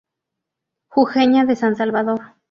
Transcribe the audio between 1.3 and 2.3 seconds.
de San Salvador.